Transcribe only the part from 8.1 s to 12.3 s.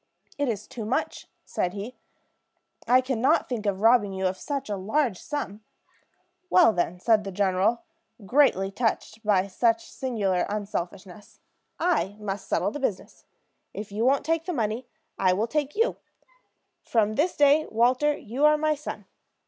greatly touched by such singular unselfishness, "I